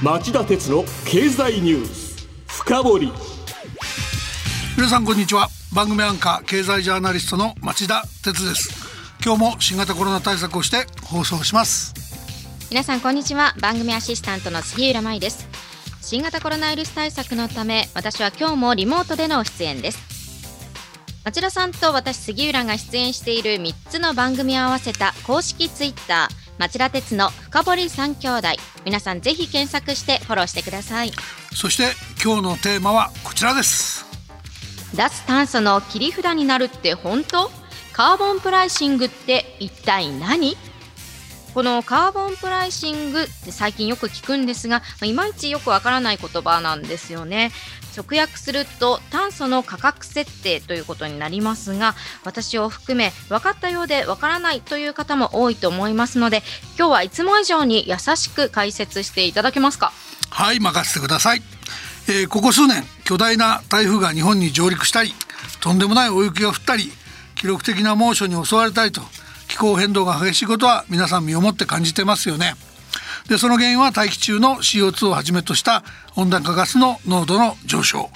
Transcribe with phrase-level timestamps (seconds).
[0.00, 2.28] 町田鉄の経済ニュース。
[2.46, 3.12] 深掘り。
[4.76, 5.48] 皆さんこんにちは。
[5.74, 8.70] 番組アンカー経済ジャーナリストの町田鉄です。
[9.24, 11.94] 今日も新型コロナ対策をして放送します。
[12.70, 13.56] 皆さんこんにちは。
[13.60, 15.48] 番組アシスタントの杉浦舞です。
[16.00, 19.98] 新型コロナウイルス対策のため私は今日もリモートでの出演です。
[21.24, 28.48] 町田さんと私杉浦が出演している3つの番組を合わせた公式ツイッター町田鉄の深堀三兄弟。
[28.84, 31.12] 皆さんぜひ検索してフォローしてください。
[31.54, 31.84] そして
[32.22, 34.04] 今日のテーマはこちらです。
[34.96, 37.50] 脱炭素の切り札になるって本当？
[37.92, 40.56] カーボンプライシングって一体何？
[41.54, 47.50] このカーボンプライシングって最近よく聞くんですが、いまいちよくわからない言葉なんですよね。
[47.96, 56.42] 直訳すると炭素の価格設定ということになりますが私を含め分かったようで分からないという方も多いと思いますので
[56.78, 59.90] 今日はいつも以上に優しく解説していただけますか？
[60.30, 61.42] はい任せてください、
[62.08, 65.12] えー、ここ数年巨大な台風が日本に上陸したり
[65.60, 66.92] とんでもない大雪が降ったり
[67.34, 69.00] 記録的な猛暑に襲われたりと
[69.48, 72.54] 気候変動が激しいことは皆さん身をもって感じてますよね。
[73.28, 75.82] でその原因は大気中の CO2 をはじめとした
[76.16, 78.10] 温暖化ガスの濃度の上昇。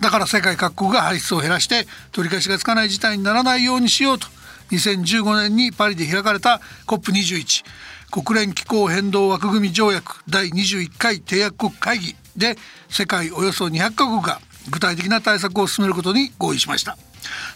[0.00, 4.28] だから世界各国が排出を減らして取り返しがつかない事態にならないようにしようと。
[4.70, 7.64] 2015年にパリで開かれた COP21
[8.10, 12.56] 国連気候変動枠組条約第21回締約国会議で
[12.88, 14.40] 世界およそ200カ国が
[14.70, 16.96] 具体的な対策を進めることに合意しました。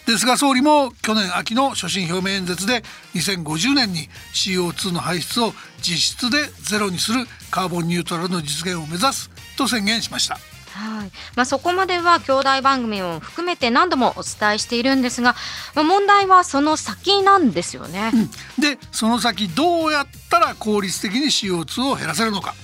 [0.05, 10.37] で菅総理も去年秋の所信表明演説で2050年に CO2 の排出を実質でゼロにするカーボンニュートラルの実現を目指すと宣言しました。
[10.71, 15.35] はいまあ、そこまでは兄弟番組を含めて何度もお伝えしているんですが、
[15.75, 18.11] まあ、問題はその先なんですよね。
[18.13, 18.27] うん、
[18.61, 22.55] でその先どうやったら効率的に CO2 を減らせるのか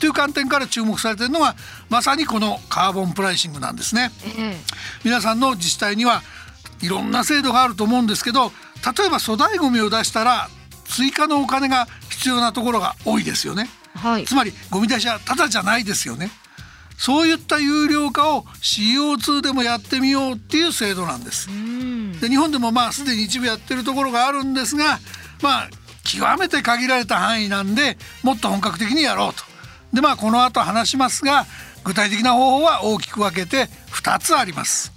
[0.00, 1.54] という観点から注目されているのが
[1.90, 4.10] まさにこのカーボンプライシングなんですね。
[4.24, 4.56] ええ、
[5.04, 6.22] 皆さんの自治体には
[6.82, 8.52] いろんな制度があると思うんですけど
[8.98, 10.48] 例えば粗大ごみを出したら
[10.84, 16.30] 追加のお金が必要なところが多いですよね、はい、つまりゴミ出しはただじゃないですよね。
[17.00, 21.48] そういった有料化を CO2 でもやってみようっていう制度なんです。
[22.20, 24.98] で日本でもまあすでに一部やってるところがあるんですが
[25.40, 25.68] まあ
[26.04, 29.42] 極めて限られた範囲なんでもっと本格的にやろうと。
[29.94, 31.46] でまあこの後話しますが
[31.84, 34.92] 具体的な方法は大きく分けて2つあります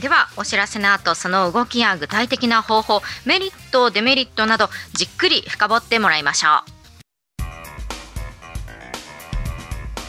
[0.00, 6.80] ではお知らせの後その動きや具体的な方法メリットデメリットなどじっくり深掘ってもらいましょう。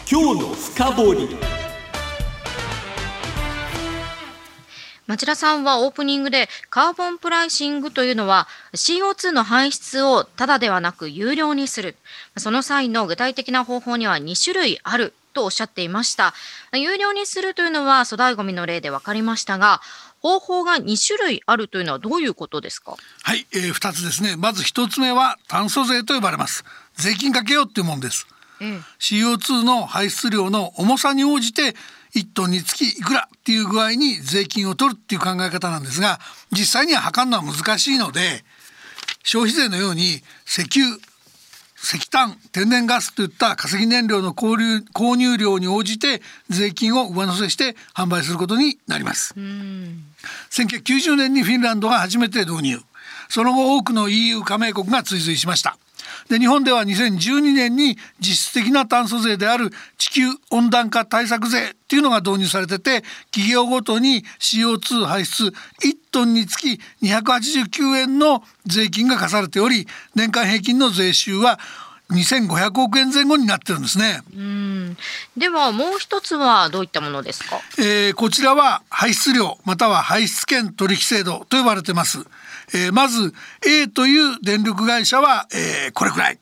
[0.10, 1.38] 今日の深掘り
[5.08, 11.96] 町田さんはオープニングでカーボンプライシングというのは CO2 の排出をただではなく有料にする。
[12.38, 15.14] その際の具体的な方法には2種類ある。
[15.32, 16.34] とおっしゃっていました。
[16.74, 19.82] 有料にするというのは粗大ごみの例で分かりましたが、
[20.20, 22.96] 方法が2種類あるというのはどういうことですか？
[23.24, 24.36] はい、えー、2つですね。
[24.38, 26.64] まず1つ目は炭素税と呼ばれます。
[26.96, 28.28] 税金かけようっていうもんです。
[28.60, 31.76] うん、CO2 の排出量の重さに応じて
[32.14, 36.20] 1トンにつきいくらっていう具合に税金を取るっていう考え方なんですが
[36.52, 38.44] 実際には測るのは難しいので
[39.24, 40.96] 消費税のように石油
[41.84, 49.34] 石炭天然ガスといった化石燃料の購入購入量に応じて税金を上乗せして販売することになります。
[50.52, 52.80] 1990年にフィンランドが初めて導入。
[53.32, 55.78] その後多くの EU 加盟国が追随しました
[56.32, 65.54] で日本では2012年に実質的な炭素税である地球温暖化対策税っていうのが導入されてて企業ごとに CO2 排出1
[66.10, 71.60] トンにつき289円の税金が課されており年間平均の税収は
[72.12, 74.22] 2500億円前後になってるんですね。
[74.34, 74.98] うん
[75.36, 82.26] ではもう一つはどういったものですか、えー、こちらは排出量または排出権取引制度と呼ばれてます。
[82.74, 83.34] えー、まず
[83.66, 86.40] A という電力会社は、えー、これくらい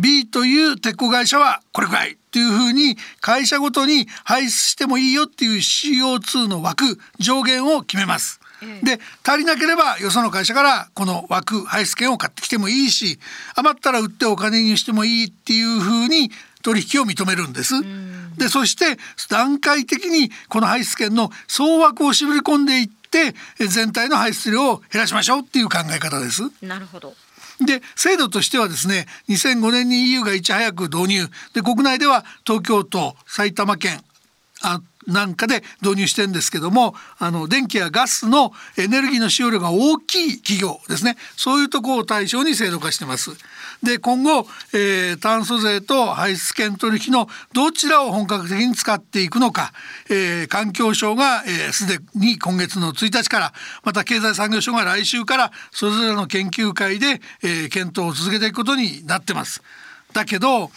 [0.00, 8.40] B という鉄鋼会社はこれくらいっていうふうに会社ごとに排出してもいいよっていう CO2 の枠上限を決めます。
[8.84, 13.18] で足りなければよその会社からこの枠排出権を買ってきてもいいし
[13.56, 16.30] 余ったら売ってお金にしてもいいっていうふうに
[16.62, 17.74] 取引を認めるんです。
[18.38, 18.98] でそして
[19.28, 26.42] 段階的にこの排出権の総枠を絞り込んでいってって全体の排出量を減らしましょうっていう考え方です。
[26.62, 27.14] なるほど
[27.60, 34.02] で制度としてはですね2005年に EU がいち早く導入で国内では東京都埼玉県
[34.62, 43.30] あなんかで導入してるんですけどもあの電気やガスのエネルギーの使用量が大きい企業ですねそういうところを対象に制度化してます。
[43.82, 49.72] で今後、えー、炭素税と排出権取引のどちらを本格的に使っていくのか、
[50.08, 53.52] えー、環境省がすで、えー、に今月の1日から
[53.82, 59.62] また経済産業省が来週からそれぞれの研究会で、えー、検討を続けていくことになってます。
[60.12, 60.70] だけど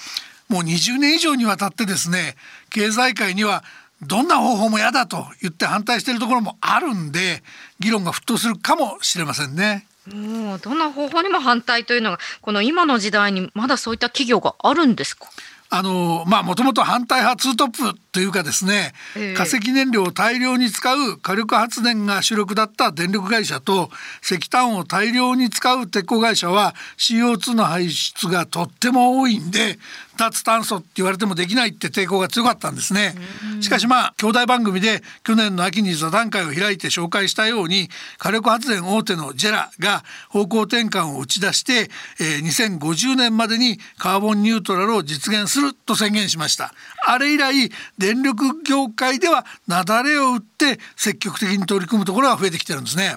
[0.47, 2.35] もう20年以上にわたってですね
[2.69, 3.63] 経済界には
[4.07, 7.43] どんな方法も嫌だと言って反対しているところもあるんで
[7.79, 9.85] 議論が沸騰するかもしれませんね。
[10.13, 15.27] もうどんな方法にも反対というのがこの今の時代にまだそういった企業があるんですか？
[15.71, 23.89] あのまあもともと反対派ツートップというかですね、えー、化石燃料を大量に使う火力発電が主力だった電力会社と
[24.23, 29.79] 石炭を大量に使う鉄鋼会社は CO2 の排出がとっても多いんで
[30.17, 33.15] 脱炭素って言われてもできないって抵抗が強かったんですね。
[33.61, 41.89] しかしまあ兄弟番組で去年の秋に座談会を開いて紹介したように火力発電大手のジェラが方向転換を打ち出して、
[42.19, 46.73] えー、2050年までにカーボンニュートラルを実現すると宣言しました。
[47.05, 47.69] あれ以来
[48.05, 53.15] 電力業界では雪崩を打って積極的に取り組むところが増えてきてるんですね。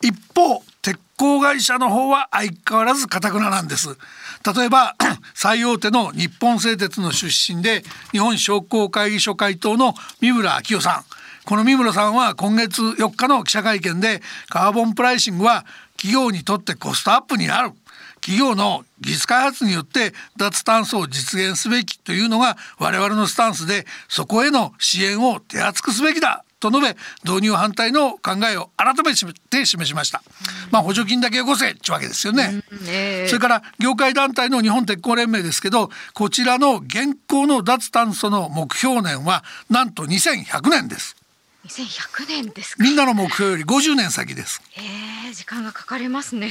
[0.00, 3.88] 一方鉄鋼会社の方は相変わらず堅くななんです。
[4.56, 4.94] 例えば
[5.34, 11.04] 最大手の日本製鉄の出身で日本商工会議所会頭の三村明夫さん。
[11.44, 15.66] この三村さんは今月4日の記者会見でカーボンプライシングは
[15.96, 17.72] 企業にとってコストアップになる
[18.28, 29.14] 企業の技術開発によって脱炭素を実現すべきというのが我々のスタンスでそこへの支援を手厚くすべきだと述べ導入反対の考えを改め
[29.48, 30.22] て示しました、
[30.70, 32.62] まあ補助金だけよこせっちゅうわけですよね、
[33.28, 41.16] それから業界団体の日本鉄鋼連盟ですけどこちらの現行の脱炭素の目標年はなんと2100年です
[41.68, 44.60] 2100年ですみんなの目標より50年先です。
[44.76, 46.50] えー、時間がかかりますね。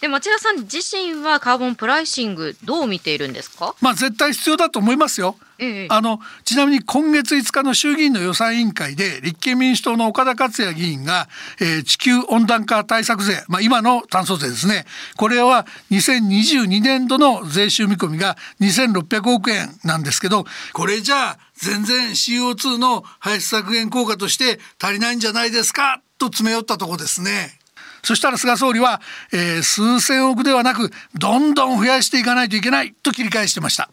[0.00, 3.74] で町田さん自身はカーボンプライシングどう見ているんですか？
[3.80, 5.36] まあ絶対必要だと思いますよ。
[5.58, 11.28] ええ、あのちなみに今月5日の衆議院の予算委員会で立憲民主党の岡田克也議員が、
[11.60, 14.84] えー、地球温暖化対策税、まあ、今の炭素税ですね。
[15.16, 26.02] これは2022年度の税収見込みが2600億円なんですけどこれじゃあ全然 CO2 の排出削減効果として足りないんじゃないですか？
[26.18, 27.58] と詰め寄ったとこですね。
[28.06, 29.00] そしたら菅総理は、
[29.32, 33.90] えー、数千億ではなくどんどん増やしていかないといけないと切り返してました。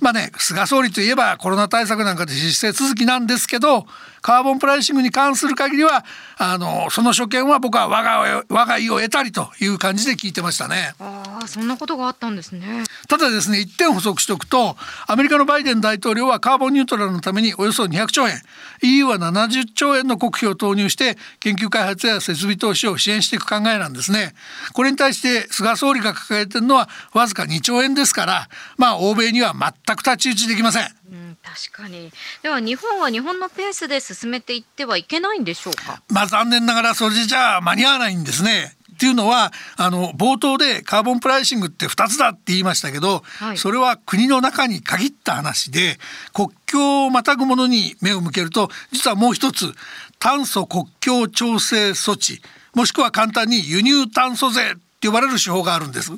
[0.00, 3.84] まあね菅総理といえばコロナ対策なんかで実施続きなんですけど
[4.20, 6.04] カーボンプライシングに関する限りは
[6.38, 10.94] あのその所見は僕は我が我が意を得たりという感じで聞いてましたね。
[11.00, 12.84] ああそんなことがあったんですね。
[13.08, 14.76] ただですね一点補足しておくと
[15.08, 18.40] アメリカのバイデン大統領はカーボンニュートラルのためにおよそ200兆円
[18.82, 24.34] EU は70兆円の国費を投入して研究開発や設備投資を支援していく考えなんですね。
[24.72, 30.84] これに対して菅総理が掲げてるのはわずか2兆円ですからまあ欧米には全く太刀打ちできません。
[31.10, 32.10] うん、確かに
[32.42, 36.02] では日本は日本のペースで進めていってはいけないんでしょうか？
[36.08, 45.98] まあ残念ながらそれじゃ間に合わないんですねっていうのはあの冒頭でカーボンプライシングって2つだって言いましたけど、はい、それは国の中に限った話で
[46.32, 49.74] 国境をまたぐものに目を向けると実はもう一つ
[50.22, 52.40] 炭素国境調整措置
[52.76, 56.12] もしくは簡単に輸入炭素税って呼ばれる手法があるんです。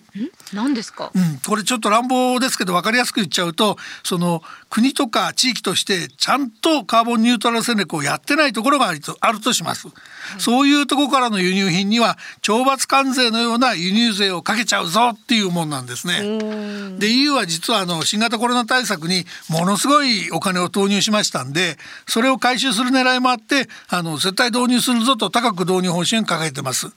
[0.53, 9.89] 何ですか、うん、これちょっと乱暴ですけど分かりやすく言っちゃうとその国とか地域としてちゃんとカーボンニュートラル戦略をやってないところがあるとあるとします、
[10.39, 16.99] そういうところからの輸入品には懲罰関税のような輸入税をかけちゃうぞっていうもんなんですね。
[16.99, 26.89] で EU は実はあの新型コロナ対策にものすごいお金を投入しましたんでそれを回収する狙いもあってあの絶対導入するぞと高く導入方針を掲げてます。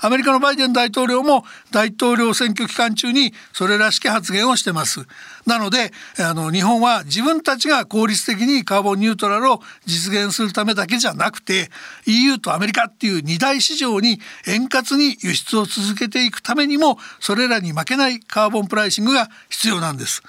[0.00, 1.35] アメリカのバイデン大統領も
[1.70, 5.06] 大統領選挙期間中にそれらしき発言をしてます
[5.46, 11.70] なのであの日本は自分たちが効率的にカーボンニュートラルを実現するためだけじゃなくて
[12.06, 20.22] EU とアメリカっていう二大市場に円滑に輸出を続けていくためにもそれらに負けないカーボンプライシングが必要なんです。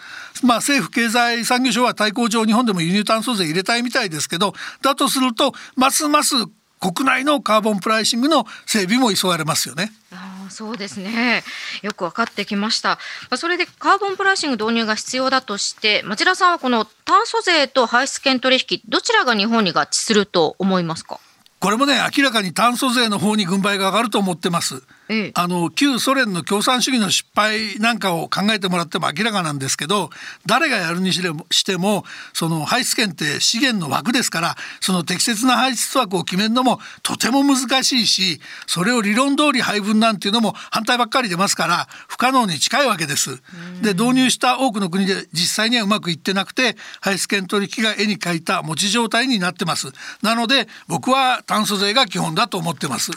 [0.44, 6.36] まあ政府経済産業省は対抗上日本でも輸入炭素税入れたいみたいですけどだとするとますます
[6.80, 9.92] 国内のカーボンプライシングの整備も急がれますよね。
[10.12, 11.44] あそうですね。
[11.82, 12.98] よく分かってきました、ま
[13.32, 21.20] あ、それでカーボンプライシング導入が必要だとして町田さんはこの炭素税と排出権取引どちらが日本に合致すると思いますか？
[21.60, 30.10] これもね明らかに炭素税の方に軍配が上がると思ってますええあの旧ソ連の共産主義の失敗なんかを考えてもらっても明らかなんですけど
[30.46, 43.42] 誰がやるにしてもしてもその排出権って資源の枠ですからその適切な排出枠を決めるのもとても難しいしそれを理論通り配分なんていうのも反対ばっかり出ますから不可能に近いわけです。
[43.82, 49.88] で導入した多くの国で実際にはうまくいってなくて排出権取引が絵に描いた持ち状態になってます。
[50.22, 53.12] なので僕は炭素税が基本だと思ってます。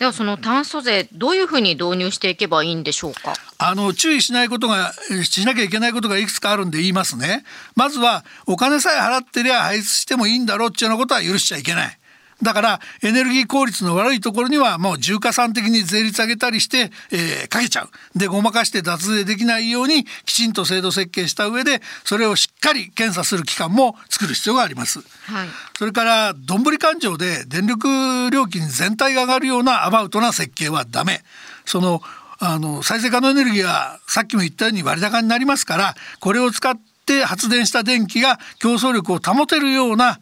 [0.00, 3.34] ではその炭素税どういうふうに導入していけばいいんでしょうか？
[3.58, 7.44] あの注意しないことがえしなきゃいけないことがいくつかあるんで言いますね。
[7.76, 11.99] まずはお金さえ払ってりゃ排出してもいいんだろうっていうようなことは許しちゃいけない。
[12.42, 18.18] だからエネルギー効率の悪いところにはもう重加算的に税率上げたりして、えーかけちゃう。
[18.18, 25.00] でごまかして脱税できないようにきちんと制度設計した上でそれをしっかり検査する機関も作る必要があります。
[25.00, 25.48] はい。
[25.78, 27.88] それからどんぶり勘定で電力
[28.30, 31.22] 料金全体が上がるようなアバウトな設計はダメ。
[31.64, 32.00] その
[32.38, 40.20] あの再生可能エネルギーはさっきも言ったように割高になりますからこれを使って発電した電気が競争力を保てるような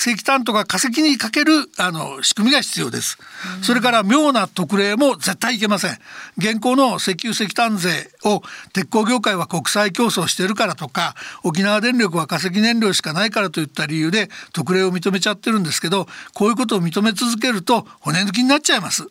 [0.00, 3.18] 石炭とか化石にかけるあの仕組みが必要です。
[3.62, 5.98] それから妙な特例も絶対いけません。
[6.38, 8.40] 現行の石油石炭税を
[8.72, 11.14] 鉄鋼業界は国際競争してるからとか
[11.44, 19.06] 沖縄電力は化石燃料しかないからといった理由で特例を認めちゃってるんですけどこういうことを認め続けると骨抜きになっちゃいます。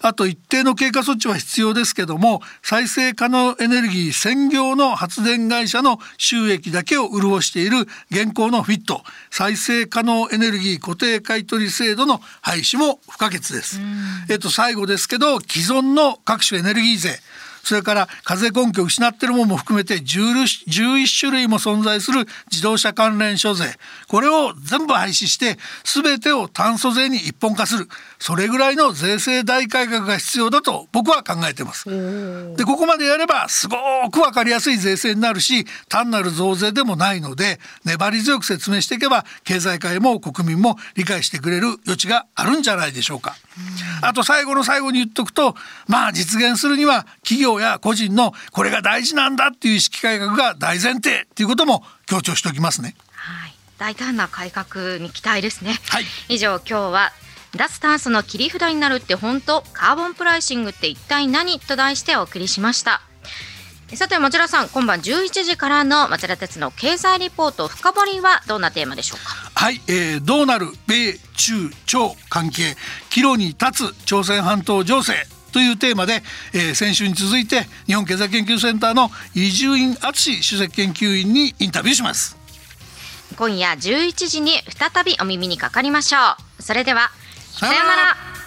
[0.00, 9.02] あと一定の経過措置は必要ですけども再生可能エネルギー専業の発電会社の収益だけを潤している現行のフィット。
[9.30, 13.80] 再生可能エネルギー固定買取制度の廃止も不可欠です。
[14.30, 17.20] えっと最後ですけど既存の各種エネルギー税
[17.62, 20.28] それから課税根拠を失っているものも含めて10
[20.68, 23.64] 11種類も存在する自動車関連諸税
[24.06, 27.88] これを全部廃止して全てを炭素税に一本化する
[28.18, 31.84] それぐらいの税制大改革が必要だと僕は考えてます。
[32.56, 33.76] でここまでやればすご
[34.10, 43.36] く分かりやすい税制になるし単なる増税でもないので粘り強く説明していけば経済界も国民も理解してくれる余地があるんじゃないでしょうか。
[44.02, 45.54] あと最後の最後に言っとくと
[45.86, 52.94] まあ実現するには企業や個人のこれが大事なんだっていう意識改革が大前提っていうことも強調しておきますね。
[53.12, 53.54] はい。
[53.78, 55.78] 大胆な改革に期待ですね。
[55.88, 57.12] はい以上今日は
[57.56, 63.00] 脱炭素の切り札になるって本当カーボンプライシングって一体何と題してお送りしました
[63.94, 69.34] さて町田さん今晩11時からの町田鉄の経済リポート深掘りはどんなテーマでしょうか？
[69.54, 72.76] はい、えー、どうなる米中朝関係
[73.08, 75.14] 岐路に立つ朝鮮半島情勢
[75.52, 82.38] というテーマで、えー先週に続いて日本経済研究センターの伊集院敦首席研究員にインタビューします。
[83.36, 86.18] 今夜11時に再びお耳にかかりましょ
[86.58, 87.10] うそれでは
[87.52, 88.37] さようなら